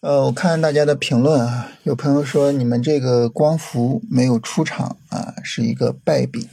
[0.00, 6.48] 呃，我看大家的评论啊，有朋友说你们这个光伏没有出场啊，是一个败笔。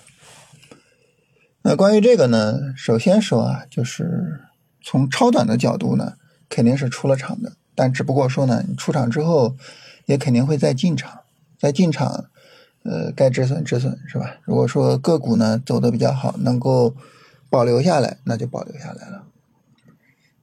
[1.61, 4.41] 那关于这个呢，首先说啊，就是
[4.83, 6.15] 从超短的角度呢，
[6.49, 9.55] 肯定是出了场的，但只不过说呢，你出场之后
[10.07, 11.21] 也肯定会再进场，
[11.57, 12.25] 再进场，
[12.83, 14.35] 呃，该止损止损是吧？
[14.43, 16.93] 如果说个股呢走的比较好，能够
[17.49, 19.23] 保留下来，那就保留下来了。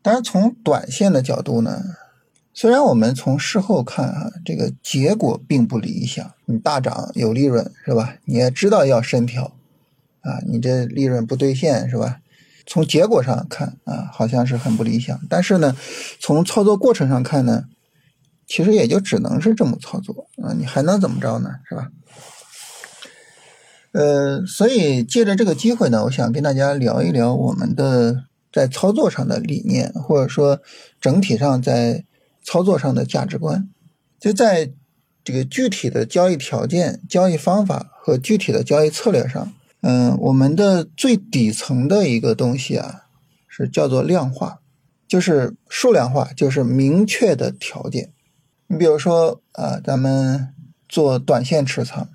[0.00, 1.82] 当然，从短线的角度呢。
[2.56, 6.32] 虽然我们从事后看啊，这个结果并不理想。
[6.46, 8.16] 你大涨有利润是吧？
[8.26, 9.56] 你也知道要深调，
[10.20, 12.20] 啊，你这利润不兑现是吧？
[12.64, 15.20] 从结果上看啊，好像是很不理想。
[15.28, 15.76] 但是呢，
[16.20, 17.64] 从操作过程上看呢，
[18.46, 21.50] 其实也就只能是这么操作啊，你还能怎么着呢？
[21.68, 21.90] 是吧？
[23.90, 30.60] 呃，所以借着这个机会呢，我想跟大家聊一聊我们的在操作上的理念，或者说
[31.00, 32.04] 整体上在。
[32.44, 33.68] 操作上的价值观，
[34.20, 34.70] 就在
[35.24, 39.52] 这个具体的交易条件、交易方法和具体的交易策略上。
[39.80, 43.02] 嗯，我们的最底层的一个东西啊，
[43.48, 44.60] 是叫做量化，
[45.08, 48.12] 就是数量化，就是明确的条件。
[48.66, 50.48] 你比如说啊，咱们
[50.88, 52.08] 做短线持仓，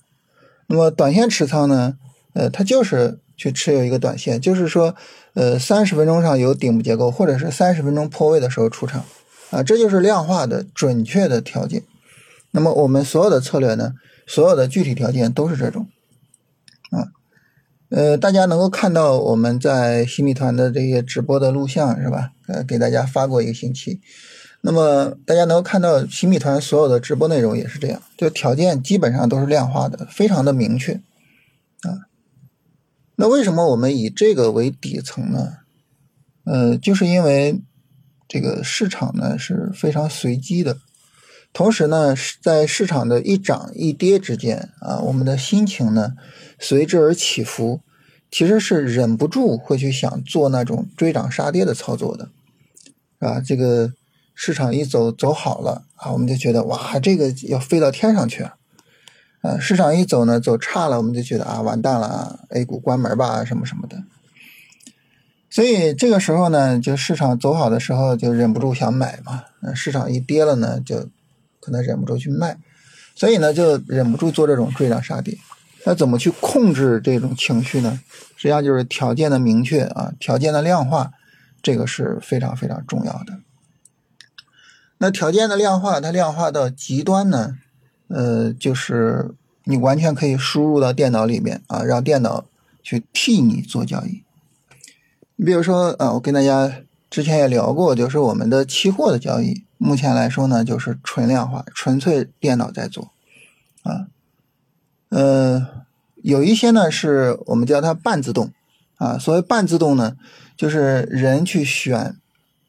[0.68, 1.98] 那么短线持仓呢，
[2.34, 4.96] 呃，它就是去持有一个短线，就是说，
[5.36, 9.06] 呃，三十分钟上有顶部结构，或者是三十分钟破位的时候出场。
[9.52, 11.84] 啊，这就是量化的准确的条件。
[12.52, 13.94] 那么我们所有的策略呢，
[14.28, 15.88] 所有的具体条件都是这种。
[16.92, 17.10] 啊，
[17.90, 22.32] 呃，大家能够看到我们在新米团的这些直播的录像是吧？
[22.48, 24.00] 呃，给大家发过一个星期。
[24.62, 30.94] 那么大家能够看到新米团所有的直播内容也是这样，就条件基本上都是量化的，非常的明确。
[30.94, 32.06] 啊，
[33.16, 35.58] 那为什么我们以这个为底层呢？
[36.46, 37.62] 呃，就是因为。
[38.30, 40.78] 这个市场呢是非常随机的，
[41.52, 46.14] 同时呢，在市场的一涨一跌之间啊，我们的心情呢
[46.60, 47.82] 随之而起伏，
[48.30, 52.30] 其实是忍不住会去想做那种追涨杀跌的操作的，
[53.18, 53.94] 啊，这个
[54.36, 58.54] 市场一走走好了啊，我们就觉得哇，这个要飞到天上去啊，
[59.42, 64.04] 啊，市场一走呢走差了，我们就觉得啊，完蛋了，A 股关门吧，什么什么的。
[65.60, 69.44] 所以这个时候呢，就市场走好的时候，就忍不住想买嘛。
[69.60, 71.10] 那市场一跌了呢，就
[71.60, 72.58] 可能忍不住去卖。
[73.14, 75.38] 所以呢，就忍不住做这种追涨杀跌。
[75.84, 78.00] 那怎么去控制这种情绪呢？
[78.38, 81.12] 实际上就是条件的明确啊，条件的量化，
[81.62, 83.40] 这个是非常非常重要的。
[85.00, 87.58] 那条件的量化，它量化到极端呢，
[88.08, 92.46] 呃，就是你完全可以输入到电脑里面啊，让电脑
[92.82, 94.24] 去替你做交易。
[95.40, 103.14] 你比如说啊，我跟大家之前也聊过，就是我们的期货的交易，目前来说呢，就是纯量化，纯粹电脑在做，
[103.84, 104.08] 啊，
[105.08, 105.86] 呃，
[106.22, 108.52] 有一些呢是我们叫它半自动，
[108.98, 110.18] 啊，所谓半自动呢，
[110.58, 112.18] 就是人去选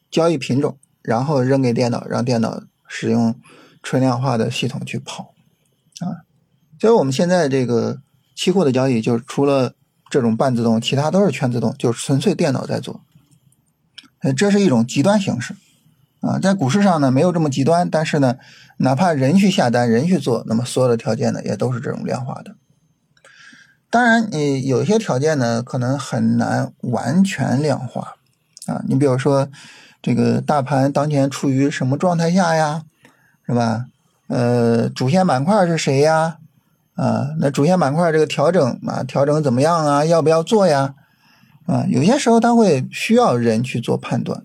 [0.09, 3.35] 交易品种，然后扔给电脑，让电脑使用
[3.83, 5.35] 纯量化的系统去跑，
[5.99, 6.23] 啊，
[6.79, 8.01] 所以我们现在这个
[8.37, 9.75] 期货的交易，就除了
[10.11, 13.01] 这种半自动，其他都是全自动，就是纯粹电脑在做。
[14.37, 15.55] 这是一种极端形式
[16.21, 18.37] 啊，在股市上呢没有这么极端，但是呢，
[18.79, 22.57] 哪怕人去下单，人去做，那么所有的条件呢也都是这种量化的。
[23.89, 28.17] 当然，你有些条件呢可能很难完全量化
[28.67, 28.83] 啊。
[28.87, 29.49] 你比如说，
[30.03, 32.83] 这个大盘当前处于什么状态下呀？
[33.47, 33.87] 是吧？
[34.29, 36.40] 呃，主线板块是谁呀？
[37.01, 40.05] 啊，那主线板块这个调整啊，调整怎么样啊？
[40.05, 40.95] 要不要做呀？
[41.67, 44.43] 啊，有些时候它会需要人去做判断，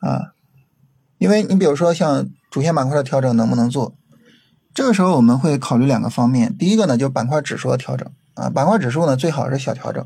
[0.00, 0.32] 啊，
[1.18, 3.94] 因为你比如说像主线板块的调整能不能做？
[4.72, 10.02] 这个时候我们会考虑两个方面，第一个呢就是板块指数的调整啊，板块指数呢最好是小调整，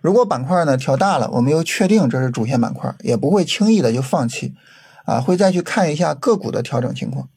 [0.00, 4.54] 如果板块呢调大了，我们又确定这是主线板块，也不会轻易的就放弃，
[5.04, 7.28] 啊，会再去看一下个股的调整情况。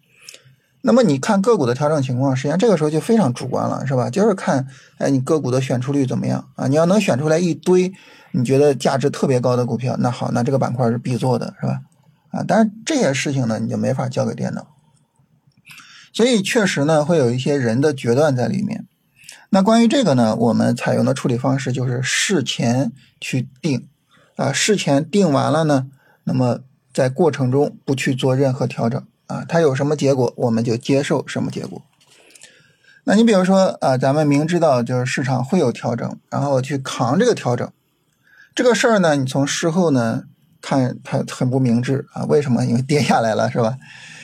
[0.87, 4.07] 那么你看个股的调整情况，实际上这个时候就非常主观了，是吧？
[4.07, 4.67] 就是看，
[4.99, 6.67] 哎，你个股的选出率怎么样啊？
[6.67, 7.91] 你要能选出来一堆
[8.33, 11.81] 你觉得价值特别高的股票，那好，那这个板块是必做的，是吧？
[12.29, 14.67] 啊，但是这些事情呢，你就没法交给电脑。
[16.13, 18.85] 所以确实呢，会有一些人的决断在里面。
[19.49, 23.87] 那关于这个呢，我们采用的处理方式就是事前去定，
[24.35, 25.87] 啊，事前定完了呢，
[26.25, 26.59] 那么
[26.93, 29.03] 在过程中不去做任何调整。
[29.27, 31.81] 啊，它有什么结果，我们就接受什么结果。
[33.05, 37.71] 那你比如说啊，咱们明知道就是市场会有调整，然后去扛这个调整，
[38.55, 40.23] 这个事儿呢，你从事后呢
[40.61, 42.25] 看它很不明智啊。
[42.25, 42.65] 为什么？
[42.65, 43.77] 因为跌下来了，是吧？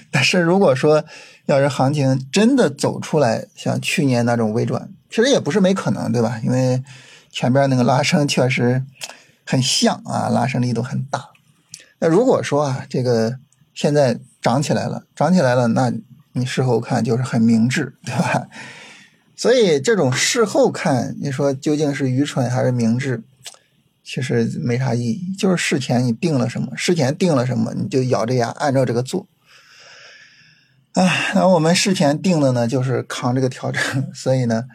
[0.09, 1.03] 但是如果说
[1.45, 6.39] 要是行情真的走出来，像去年那种微转，其实也不是没可能，对吧？
[6.43, 6.83] 因为
[7.31, 8.83] 前边那个拉升确实
[9.45, 11.29] 很像啊，拉升力度很大。
[11.99, 13.37] 那如果说啊，这个
[13.73, 15.91] 现在涨起来了，涨起来了，那
[16.33, 18.47] 你事后看就是很明智，对吧？
[19.35, 23.23] 所以这种事后看，你说究竟是愚蠢还是明智，
[24.03, 25.35] 其实没啥意义。
[25.37, 29.27] 就是事前你定了什么，事前定了什么，你就咬着牙按照这个做。
[30.93, 33.81] 啊，那我们事前定的呢，就是扛这个调整，
[34.13, 34.65] 所以呢，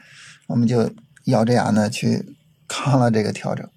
[0.46, 0.90] 我们就
[1.24, 2.34] 咬着牙呢去
[2.66, 3.68] 扛了这个调整。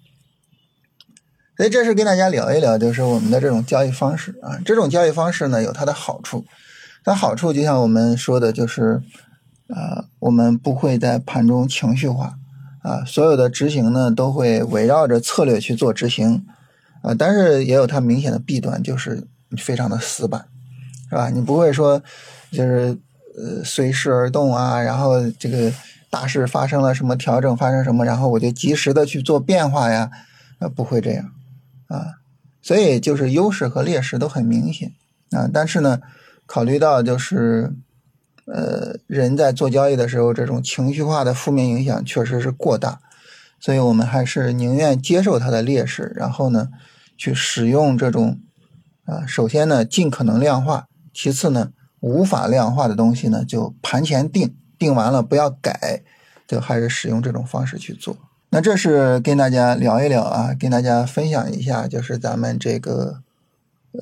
[1.60, 4.56] 所以这是跟大家聊一聊，就是我们的这种交易方式啊。
[4.64, 6.42] 这种交易方式呢，有它的好处。
[7.04, 9.02] 它好处就像我们说的，就是
[9.68, 12.32] 啊，我们不会在盘中情绪化
[12.82, 16.46] 啊，所有的执行呢都会围绕着策略去做执行
[17.02, 17.14] 啊。
[17.14, 19.28] 但是也有它明显的弊端，就是
[19.58, 20.46] 非常的死板，
[21.10, 21.28] 是吧？
[21.28, 22.02] 你不会说
[22.50, 22.96] 就是
[23.36, 25.70] 呃随势而动啊，然后这个
[26.08, 30.10] 大势发生了什么调整，发生什么，然后我就及时的去做变化呀，
[30.60, 31.30] 呃，不会这样。
[31.90, 32.22] 啊，
[32.62, 34.92] 所以就是优势和劣势都很明显
[35.32, 35.50] 啊。
[35.52, 36.00] 但是呢，
[36.46, 37.74] 考虑到就是
[38.46, 43.00] 呃人在做交易的时候，这种情绪化的负面影响确实是过大，
[43.58, 46.68] 所以我们还是宁愿接受它的劣势，然后呢
[47.18, 48.38] 去使用这种
[49.04, 56.02] 啊，首先呢尽可能量化，其次呢无法量化的东西呢就盘前定，定完了不要改，
[56.46, 58.16] 就还是使用这种方式去做。
[58.52, 63.22] 那这是跟大家聊一聊啊，跟大家分享一下，就是咱们这个
[63.92, 64.00] 呃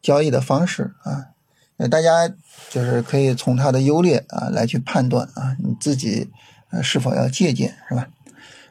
[0.00, 1.30] 交易的方式啊，
[1.78, 2.32] 那大家
[2.70, 6.30] 就是可以从它的优劣啊来去判断啊，你自己
[6.70, 8.08] 呃是否要借鉴是吧？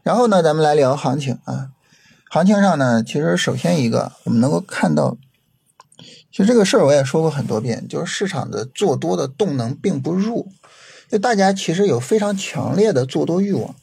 [0.02, 1.72] 然后呢，咱们来聊行情啊，
[2.30, 5.18] 行情上呢，其实首先一个我们能够看到，
[6.32, 10.48] 其实这个事儿我也说过很多遍，就是市场的做多的动能并不弱，
[11.10, 13.76] 就大家其实有非常强烈的做多欲望。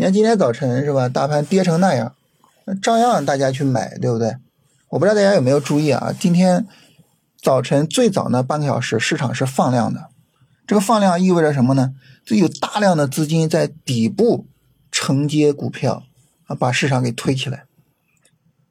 [0.00, 1.10] 你看今天早晨是吧？
[1.10, 2.14] 大盘跌成那样，
[2.80, 4.34] 照样大家去买，对不对？
[4.88, 6.10] 我不知道大家有没有注意啊？
[6.18, 6.66] 今天
[7.42, 10.08] 早晨最早那半个小时，市场是放量的。
[10.66, 11.92] 这个放量意味着什么呢？
[12.24, 14.46] 就有大量的资金在底部
[14.90, 16.04] 承接股票
[16.46, 17.64] 啊，把市场给推起来。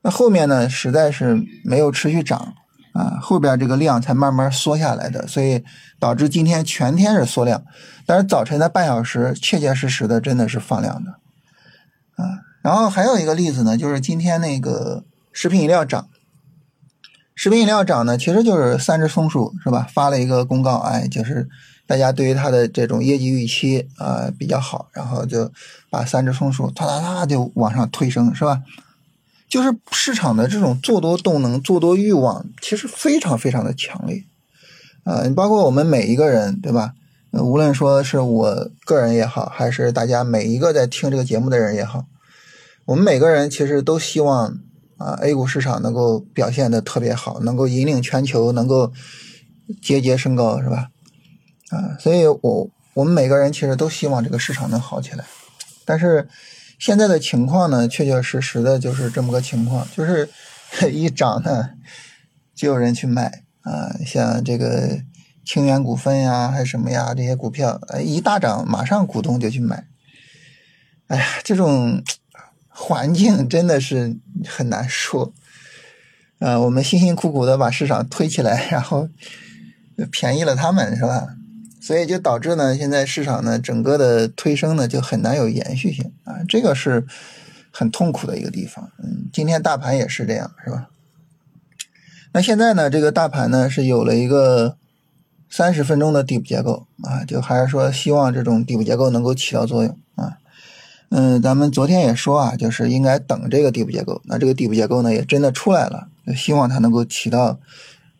[0.01, 2.55] 那后面呢，实在是没有持续涨
[2.94, 5.63] 啊，后边这个量才慢慢缩下来的，所以
[6.00, 7.63] 导致今天全天是缩量。
[8.06, 11.12] 但是早晨的半小时，切切实实的真的是放量的。
[12.15, 16.09] 啊，然后还有一个例子呢，就是今天那个食品饮料涨，
[17.36, 19.88] 食品饮料涨呢，其实就是三只松鼠是吧？
[19.94, 21.47] 发了一个公告，哎，就是
[21.88, 25.51] 大家对于它的这种业绩预期啊比较好，然后就
[25.89, 28.62] 把三只松鼠哒哒哒就往上推升是吧？
[29.49, 34.23] 就是市场的这种做多动能、做多欲望，其实非常非常的强烈
[35.03, 35.23] 啊！
[35.23, 36.93] 你包括我们每一个人对吧？
[37.31, 42.05] 无论说是我个人也好，还是大家每一个在听这个节目的人也好，
[42.85, 44.59] 我们每个人其实都希望
[44.97, 48.91] 啊，A 股市场能够表现的特别好，能够引领全球，能够
[49.81, 50.89] 节节升高，是吧？
[51.69, 55.23] 啊，所以我我们每个人其实都希望这个市场能好起来。
[55.85, 56.27] 但是
[56.80, 60.28] 现在的情况呢，确确实实的就是这么个情况，就是
[60.92, 61.69] 一涨呢
[62.56, 65.02] 就有人去卖啊，像这个。
[65.45, 67.12] 清源股份呀，还是什么呀？
[67.16, 69.88] 这些股票，一大涨，马上股东就去买。
[71.07, 72.04] 哎呀，这种
[72.68, 74.16] 环境真的是
[74.48, 75.33] 很难说。
[76.38, 79.09] 呃，我们辛辛苦苦的把市场推起来，然后
[80.12, 81.30] 便宜了他们，是吧？
[81.80, 86.38] 所以就导致呢，现在市场呢，整个的推升呢，就很难有延续性啊。
[86.48, 87.06] 这个是
[87.71, 88.92] 很痛苦的一个地方。
[88.98, 90.90] 嗯，今天大盘也是这样，是吧？
[92.33, 94.76] 那现在呢，这个大盘呢，是有了一个。
[95.52, 100.38] 三十分钟的底部结构啊，就还是说希望这种底部结构能够起到作用啊。
[101.09, 104.21] 嗯，咱们昨天也说啊，就是应该等这个底部结构。
[104.26, 106.07] 那这个底部结构呢，也真的出来了，
[106.38, 107.59] 希望它能够起到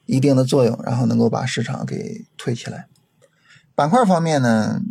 [0.08, 2.88] 一定的作用，然后能够把市场给推起来。
[3.80, 4.82] 板块方面呢，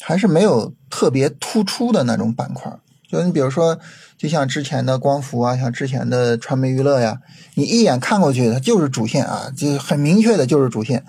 [0.00, 2.72] 还是没有特别突出的那种板块。
[3.08, 3.76] 就你比如说，
[4.16, 7.20] 就像之前的光伏啊，像之前的传媒娱乐呀，
[7.54, 11.04] 你一眼看过去，它就是主线啊，就很明确的就是主线。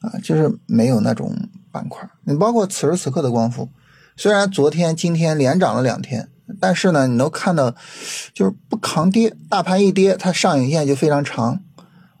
[0.00, 1.36] 啊，就是没有那种
[1.72, 2.08] 板块。
[2.22, 3.68] 你包括此时此刻的光伏，
[4.16, 6.28] 虽然昨天、今天连涨了两天，
[6.60, 7.74] 但是呢，你能看到
[8.32, 9.34] 就是不抗跌。
[9.50, 11.60] 大盘一跌，它上影线就非常长，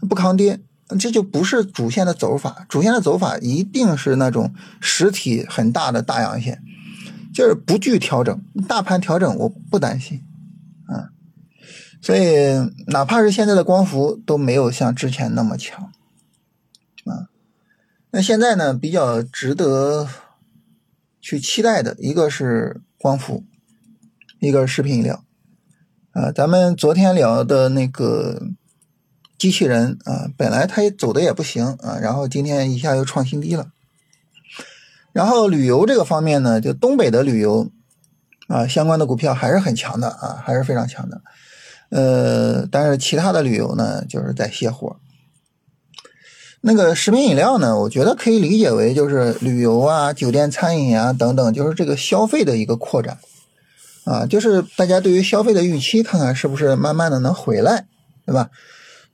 [0.08, 0.58] 不抗跌，
[0.98, 2.64] 这就不是主线的走法。
[2.68, 6.62] 主线的走法一定是那种实体很大的大阳线，
[7.34, 8.40] 就是不惧调整。
[8.68, 10.22] 大盘调整我不担心，
[10.86, 11.10] 啊，
[12.00, 15.92] 所以哪怕是现在的光伏都没有像之前那么强。
[17.04, 17.28] 啊，
[18.10, 20.08] 那现在呢，比较值得
[21.20, 23.44] 去期待的一个是光伏，
[24.40, 25.24] 一个是食品饮料。
[26.12, 28.48] 啊，咱们昨天聊的那个
[29.38, 33.68] 机器人啊，本来它也走的也不行啊，然后今天一下又创新低了。
[35.12, 37.70] 然后旅游这个方面呢，就东北的旅游
[38.48, 41.20] 啊，相关的股票还是很强的啊，还是非常强的。
[41.88, 44.96] 呃，但是其他的旅游呢，就是在歇火。
[46.60, 53.18] 那个食品饮料呢，我觉得可以理解为就是旅游啊、酒店餐饮啊等等，就是这个消费的一个扩展。
[54.04, 57.86] 啊，就是大家对于消费的预期，看看是不是慢慢的能回来，
[58.24, 58.50] 对吧？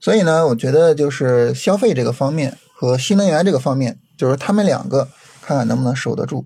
[0.03, 5.07] 所以呢，我觉得就是消费这个方面和新能源这个方面，就是他们两个
[5.41, 6.45] 看看能不能守得住。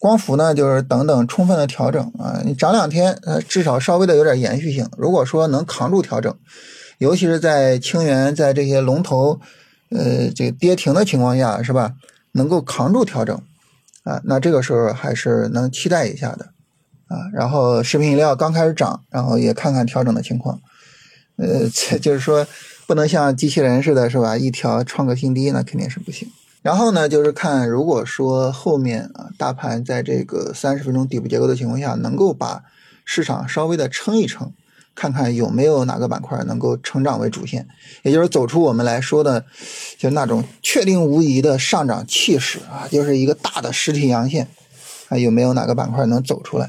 [0.00, 4.88] 光伏呢，就是等等充分的调整啊，你涨两天，呃，至少稍微的有点延续性。
[4.98, 6.36] 如果说能扛住调整，
[6.98, 9.38] 尤其是在清源在这些龙头，
[9.90, 11.92] 呃，这个跌停的情况下，是吧？
[12.32, 13.40] 能够扛住调整
[14.02, 16.46] 啊，那这个时候还是能期待一下的。
[17.06, 20.58] 啊，然后食品饮料刚开始涨，然后也看看调整的情况，
[21.36, 22.46] 呃，这就是说
[22.86, 24.36] 不能像机器人似的，是吧？
[24.36, 26.28] 一条创个新低，那肯定是不行。
[26.62, 32.62] 然后呢，就是看如果说后面啊，大盘在这个三十分钟底部结构的情况下，能够把
[33.04, 34.52] 市场稍微的撑一撑，
[34.94, 37.66] 看看有没有哪个板块能够成长为主线，
[38.02, 39.44] 也就是走出我们来说的
[39.98, 44.48] 就那种确定无疑的上涨气势啊，就是一个大的实体阳线，
[45.08, 46.62] 还有没有哪个板块能走出来？